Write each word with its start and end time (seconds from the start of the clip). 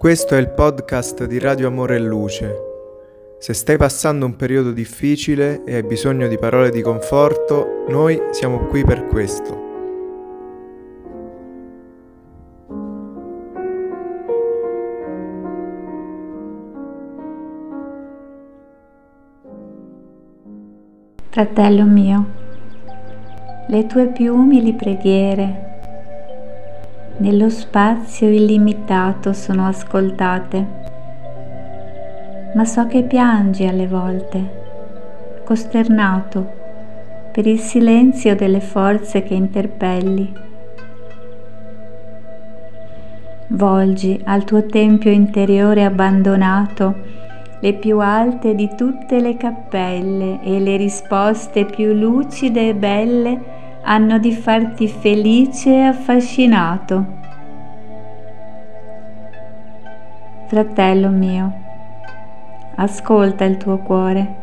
Questo 0.00 0.34
è 0.34 0.38
il 0.38 0.48
podcast 0.48 1.26
di 1.26 1.38
Radio 1.38 1.66
Amore 1.66 1.96
e 1.96 1.98
Luce. 1.98 2.54
Se 3.38 3.52
stai 3.52 3.76
passando 3.76 4.24
un 4.24 4.34
periodo 4.34 4.72
difficile 4.72 5.62
e 5.64 5.74
hai 5.74 5.82
bisogno 5.82 6.26
di 6.26 6.38
parole 6.38 6.70
di 6.70 6.80
conforto, 6.80 7.84
noi 7.88 8.18
siamo 8.30 8.60
qui 8.60 8.82
per 8.82 9.04
questo. 9.08 9.68
Fratello 21.28 21.84
mio, 21.84 22.26
le 23.68 23.84
tue 23.84 24.06
più 24.06 24.34
umili 24.34 24.72
preghiere 24.72 25.69
nello 27.20 27.50
spazio 27.50 28.28
illimitato 28.28 29.34
sono 29.34 29.66
ascoltate, 29.66 30.66
ma 32.54 32.64
so 32.64 32.86
che 32.86 33.02
piangi 33.02 33.66
alle 33.66 33.86
volte, 33.86 35.42
costernato 35.44 36.58
per 37.30 37.46
il 37.46 37.58
silenzio 37.58 38.34
delle 38.34 38.60
forze 38.60 39.22
che 39.22 39.34
interpelli. 39.34 40.32
Volgi 43.48 44.18
al 44.24 44.44
tuo 44.44 44.64
tempio 44.64 45.10
interiore 45.10 45.84
abbandonato 45.84 47.18
le 47.60 47.74
più 47.74 47.98
alte 47.98 48.54
di 48.54 48.70
tutte 48.74 49.20
le 49.20 49.36
cappelle 49.36 50.40
e 50.42 50.58
le 50.58 50.78
risposte 50.78 51.66
più 51.66 51.92
lucide 51.92 52.70
e 52.70 52.74
belle 52.74 53.58
hanno 53.82 54.18
di 54.18 54.32
farti 54.32 54.88
felice 54.88 55.70
e 55.70 55.82
affascinato. 55.82 57.18
Fratello 60.46 61.08
mio, 61.08 61.52
ascolta 62.76 63.44
il 63.44 63.56
tuo 63.56 63.78
cuore. 63.78 64.34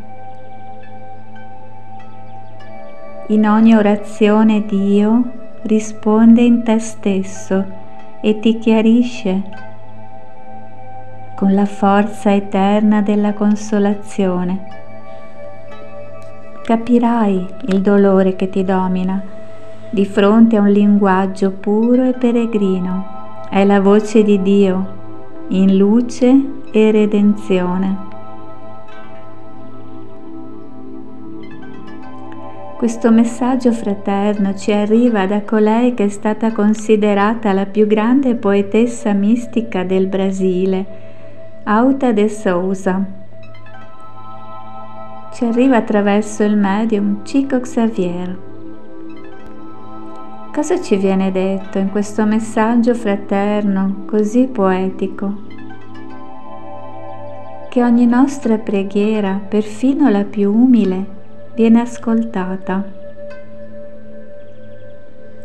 In 3.27 3.47
ogni 3.47 3.75
orazione 3.75 4.65
Dio 4.65 5.31
risponde 5.63 6.41
in 6.41 6.63
te 6.63 6.80
stesso 6.80 7.65
e 8.21 8.39
ti 8.39 8.58
chiarisce 8.58 9.41
con 11.35 11.53
la 11.53 11.65
forza 11.65 12.33
eterna 12.33 13.02
della 13.02 13.33
consolazione 13.33 14.86
capirai 16.68 17.48
il 17.68 17.80
dolore 17.80 18.36
che 18.36 18.50
ti 18.50 18.66
domina 18.66 19.23
di 19.90 20.06
fronte 20.06 20.58
a 20.58 20.60
un 20.60 20.70
linguaggio 20.70 21.52
puro 21.52 22.04
e 22.04 22.12
peregrino. 22.12 23.46
È 23.50 23.64
la 23.64 23.80
voce 23.80 24.22
di 24.22 24.42
Dio 24.42 24.95
in 25.48 25.78
luce 25.78 26.30
e 26.70 26.92
redenzione. 26.92 27.98
Questo 32.76 33.12
messaggio 33.12 33.72
fraterno 33.72 34.54
ci 34.54 34.73
arriva 34.73 35.26
da 35.26 35.44
colei 35.44 35.94
che 35.94 36.04
è 36.04 36.10
stata 36.10 36.52
considerata 36.52 37.54
la 37.54 37.66
più 37.66 37.88
grande 37.88 38.36
poetessa 38.36 39.14
mistica 39.14 39.86
del 39.86 40.08
Brasile, 40.08 40.86
Auta 41.64 42.12
de 42.12 42.28
Souza 42.28 43.26
ci 45.38 45.45
arriva 45.45 45.77
attraverso 45.77 46.41
il 46.41 46.57
medium 46.57 47.21
Chico 47.21 47.59
Xavier. 47.59 48.35
Cosa 50.52 50.81
ci 50.81 50.95
viene 50.95 51.31
detto 51.31 51.77
in 51.77 51.91
questo 51.91 52.25
messaggio 52.25 52.95
fraterno 52.95 54.05
così 54.08 54.47
poetico? 54.47 55.42
Che 57.70 57.83
ogni 57.83 58.08
nostra 58.08 58.58
preghiera, 58.58 59.39
perfino 59.47 60.09
la 60.09 60.23
più 60.23 60.52
umile, 60.52 61.05
viene 61.53 61.81
ascoltata. 61.81 62.83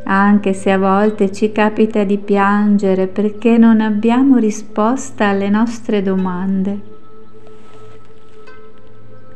Anche 0.04 0.54
se 0.54 0.70
a 0.70 0.78
volte 0.78 1.30
ci 1.30 1.52
capita 1.52 2.02
di 2.04 2.16
piangere 2.16 3.08
perché 3.08 3.58
non 3.58 3.82
abbiamo 3.82 4.38
risposta 4.38 5.26
alle 5.26 5.50
nostre 5.50 6.00
domande 6.00 6.91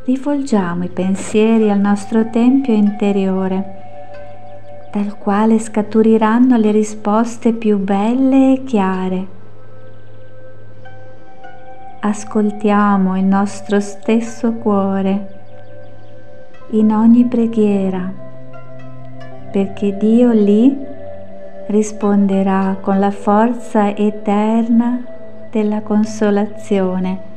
rivolgiamo 0.06 0.84
i 0.84 0.88
pensieri 0.88 1.68
al 1.68 1.80
nostro 1.80 2.30
tempio 2.30 2.72
interiore, 2.72 3.74
dal 4.92 5.18
quale 5.18 5.58
scaturiranno 5.58 6.56
le 6.56 6.70
risposte 6.70 7.52
più 7.52 7.76
belle 7.78 8.52
e 8.52 8.62
chiare. 8.62 9.26
Ascoltiamo 11.98 13.18
il 13.18 13.24
nostro 13.24 13.80
stesso 13.80 14.52
cuore 14.52 15.34
in 16.70 16.92
ogni 16.92 17.24
preghiera, 17.24 18.08
perché 19.50 19.96
Dio 19.96 20.30
lì 20.30 20.72
risponderà 21.66 22.76
con 22.80 23.00
la 23.00 23.10
forza 23.10 23.92
eterna 23.96 25.04
della 25.50 25.80
consolazione 25.80 27.34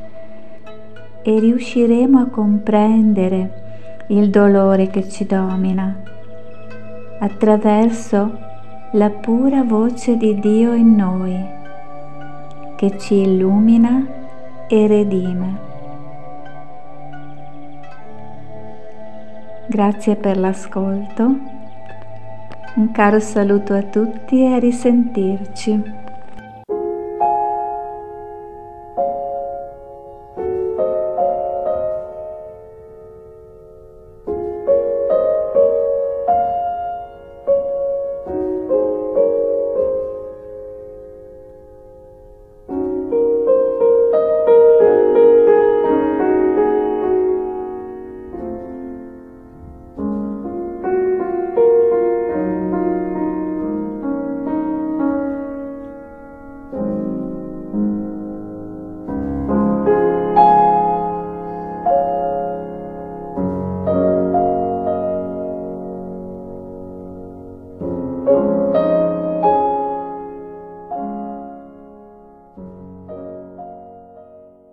e 1.22 1.38
riusciremo 1.38 2.18
a 2.18 2.26
comprendere 2.26 4.04
il 4.08 4.30
dolore 4.30 4.88
che 4.88 5.08
ci 5.08 5.26
domina 5.26 5.96
attraverso 7.18 8.38
la 8.92 9.10
pura 9.10 9.62
voce 9.62 10.16
di 10.16 10.38
Dio 10.40 10.72
in 10.72 10.96
noi 10.96 11.58
che 12.76 12.98
ci 12.98 13.20
illumina 13.20 14.06
e 14.66 14.86
redime. 14.86 15.68
Grazie 19.66 20.16
per 20.16 20.38
l'ascolto, 20.38 21.24
un 22.74 22.90
caro 22.90 23.20
saluto 23.20 23.74
a 23.74 23.82
tutti 23.82 24.42
e 24.42 24.54
a 24.54 24.58
risentirci. 24.58 26.08